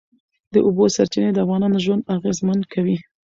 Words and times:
د 0.53 0.55
اوبو 0.67 0.83
سرچینې 0.95 1.29
د 1.33 1.37
افغانانو 1.45 1.77
ژوند 1.85 2.07
اغېزمن 2.15 2.59
کوي. 2.73 2.97